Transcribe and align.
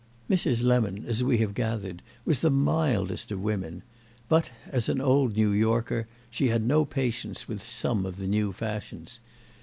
Mrs. 0.27 0.63
Lemon, 0.63 1.05
as 1.05 1.23
we 1.23 1.37
have 1.37 1.53
gathered, 1.53 2.01
was 2.25 2.41
the 2.41 2.49
mildest 2.49 3.29
of 3.29 3.39
women; 3.39 3.83
but, 4.27 4.49
as 4.67 4.89
an 4.89 4.99
old 4.99 5.35
New 5.37 5.51
Yorker, 5.51 6.07
she 6.31 6.47
had 6.47 6.63
no 6.63 6.85
patience 6.85 7.47
with 7.47 7.61
some 7.63 8.03
of 8.07 8.17
the 8.17 8.25
new 8.25 8.51
fashions. 8.51 9.19